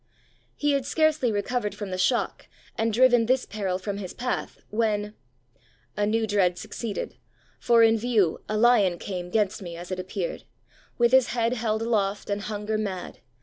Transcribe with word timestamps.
He 0.55 0.71
had 0.71 0.83
scarcely 0.87 1.31
recovered 1.31 1.75
from 1.75 1.91
the 1.91 1.97
shock, 1.99 2.47
and 2.75 2.91
driven 2.91 3.27
this 3.27 3.45
peril 3.45 3.77
from 3.77 3.97
his 3.99 4.15
path, 4.15 4.57
when... 4.71 5.13
a 5.95 6.07
new 6.07 6.25
dread 6.25 6.57
succeeded, 6.57 7.17
for 7.59 7.83
in 7.83 7.99
view 7.99 8.39
A 8.49 8.57
lion 8.57 8.97
came, 8.97 9.29
'gainst 9.29 9.61
me, 9.61 9.77
as 9.77 9.91
it 9.91 9.99
appeared, 9.99 10.43
With 10.97 11.11
his 11.11 11.27
head 11.27 11.53
held 11.53 11.83
aloft 11.83 12.31
and 12.31 12.41
hunger 12.41 12.79
mad. 12.79 13.19